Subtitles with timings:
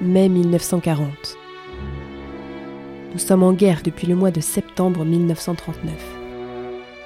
[0.00, 1.36] mai 1940.
[3.12, 5.92] Nous sommes en guerre depuis le mois de septembre 1939.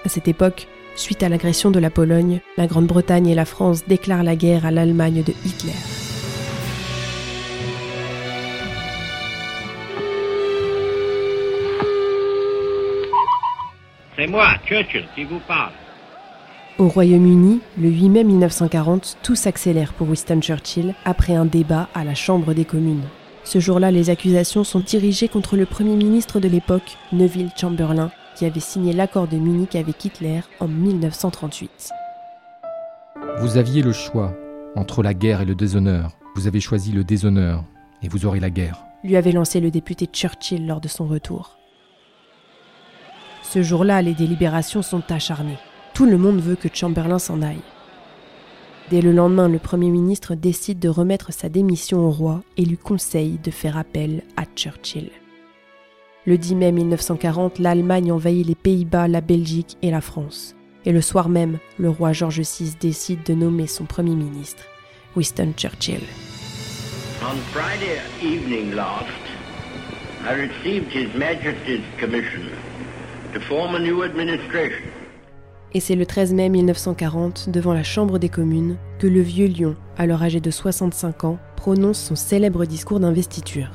[0.04, 0.66] À cette époque,
[0.96, 4.70] suite à l'agression de la Pologne, la Grande-Bretagne et la France déclarent la guerre à
[4.70, 5.72] l'Allemagne de Hitler.
[14.16, 15.72] C'est moi, Churchill, qui vous parle.
[16.78, 22.04] Au Royaume-Uni, le 8 mai 1940, tout s'accélère pour Winston Churchill après un débat à
[22.04, 23.04] la Chambre des communes.
[23.44, 28.46] Ce jour-là, les accusations sont dirigées contre le Premier ministre de l'époque, Neville Chamberlain, qui
[28.46, 31.90] avait signé l'accord de Munich avec Hitler en 1938.
[33.40, 34.34] Vous aviez le choix
[34.76, 36.12] entre la guerre et le déshonneur.
[36.34, 37.64] Vous avez choisi le déshonneur
[38.02, 38.84] et vous aurez la guerre.
[39.04, 41.58] Lui avait lancé le député Churchill lors de son retour.
[43.42, 45.58] Ce jour-là, les délibérations sont acharnées.
[45.94, 47.62] Tout le monde veut que Chamberlain s'en aille.
[48.90, 52.76] Dès le lendemain, le Premier ministre décide de remettre sa démission au roi et lui
[52.76, 55.10] conseille de faire appel à Churchill.
[56.26, 60.56] Le 10 mai 1940, l'Allemagne envahit les Pays-Bas, la Belgique et la France.
[60.84, 64.64] Et le soir même, le roi George VI décide de nommer son Premier ministre,
[65.14, 66.02] Winston Churchill.
[67.22, 69.06] On Friday evening last,
[70.24, 72.50] I received His Majesty's commission
[73.34, 74.89] to form a new administration.
[75.72, 79.76] Et c'est le 13 mai 1940, devant la Chambre des communes, que le vieux lion,
[79.96, 83.70] alors âgé de 65 ans, prononce son célèbre discours d'investiture.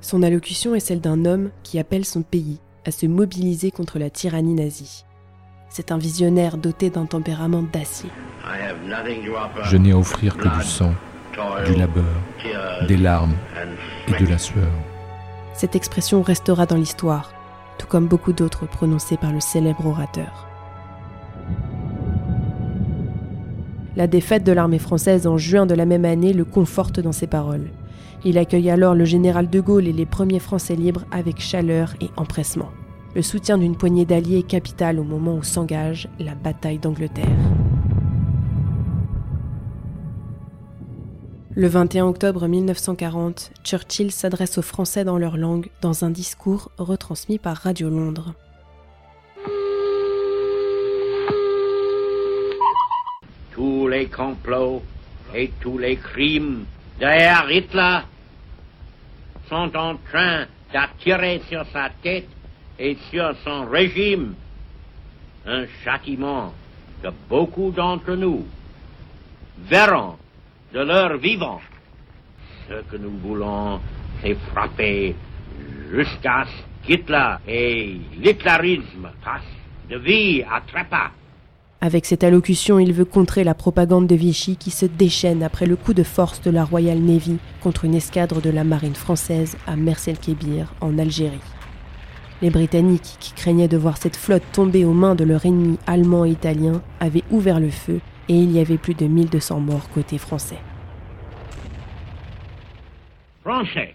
[0.00, 4.08] Son allocution est celle d'un homme qui appelle son pays à se mobiliser contre la
[4.08, 5.04] tyrannie nazie.
[5.68, 8.08] C'est un visionnaire doté d'un tempérament d'acier.
[8.44, 10.94] I have nothing to offer Je n'ai à offrir que du sang,
[11.66, 12.04] du labeur,
[12.86, 14.70] des larmes and et de la sueur.
[15.52, 17.32] Cette expression restera dans l'histoire,
[17.76, 20.47] tout comme beaucoup d'autres prononcées par le célèbre orateur.
[23.98, 27.26] La défaite de l'armée française en juin de la même année le conforte dans ses
[27.26, 27.72] paroles.
[28.24, 32.08] Il accueille alors le général de Gaulle et les premiers Français libres avec chaleur et
[32.16, 32.68] empressement.
[33.16, 37.26] Le soutien d'une poignée d'alliés est capital au moment où s'engage la bataille d'Angleterre.
[41.56, 47.40] Le 21 octobre 1940, Churchill s'adresse aux Français dans leur langue dans un discours retransmis
[47.40, 48.34] par Radio Londres.
[53.58, 54.84] Tous les complots
[55.34, 56.64] et tous les crimes
[56.96, 57.98] derrière Hitler
[59.48, 62.28] sont en train d'attirer sur sa tête
[62.78, 64.36] et sur son régime
[65.44, 66.54] un châtiment
[67.02, 68.46] que beaucoup d'entre nous
[69.58, 70.18] verront
[70.72, 71.60] de leur vivant.
[72.68, 73.80] Ce que nous voulons,
[74.22, 75.16] c'est frapper
[75.90, 79.42] jusqu'à ce qu'Hitler et l'hitlérisme fassent
[79.90, 81.10] de vie à trépas.
[81.80, 85.76] Avec cette allocution, il veut contrer la propagande de Vichy qui se déchaîne après le
[85.76, 89.76] coup de force de la Royal Navy contre une escadre de la marine française à
[89.76, 91.38] Mers-el-Kébir en Algérie.
[92.42, 96.24] Les Britanniques, qui craignaient de voir cette flotte tomber aux mains de leur ennemi allemand
[96.24, 100.18] et italien, avaient ouvert le feu et il y avait plus de 1200 morts côté
[100.18, 100.58] français.
[103.42, 103.94] Français,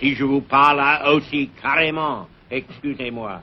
[0.00, 3.40] si je vous parle aussi carrément, excusez-moi.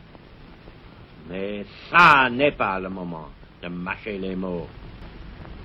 [1.31, 3.29] Mais ça n'est pas le moment
[3.63, 4.67] de mâcher les mots.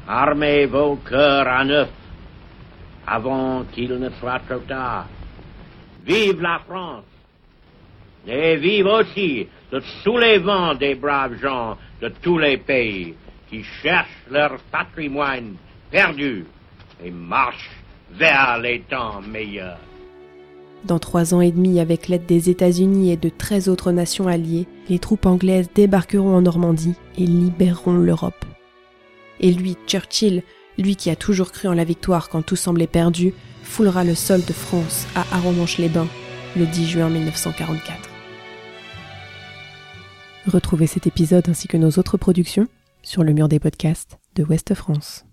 [0.07, 1.89] Armez vos cœurs à neuf
[3.05, 5.07] avant qu'il ne soit trop tard.
[6.05, 7.05] Vive la France
[8.29, 13.17] et vive aussi le soulèvement des braves gens de tous les pays
[13.51, 15.57] qui cherchent leur patrimoine
[15.91, 16.45] perdu
[17.03, 17.71] et marchent
[18.13, 19.79] vers les temps meilleurs.
[20.85, 24.67] Dans trois ans et demi, avec l'aide des États-Unis et de 13 autres nations alliées,
[24.89, 28.45] les troupes anglaises débarqueront en Normandie et libéreront l'Europe.
[29.41, 30.43] Et lui, Churchill,
[30.79, 33.33] lui qui a toujours cru en la victoire quand tout semblait perdu,
[33.63, 36.09] foulera le sol de France à Arromanches-les-Bains
[36.57, 38.09] le 10 juin 1944.
[40.47, 42.69] Retrouvez cet épisode ainsi que nos autres productions
[43.03, 45.25] sur le mur des podcasts de Ouest France.